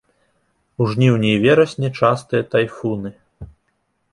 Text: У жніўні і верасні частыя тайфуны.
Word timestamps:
У 0.85 0.87
жніўні 0.93 1.29
і 1.33 1.41
верасні 1.43 1.87
частыя 1.99 2.43
тайфуны. 2.55 3.09